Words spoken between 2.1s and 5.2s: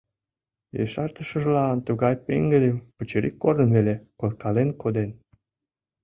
пеҥгыдым, пычырик корным веле коркален коден.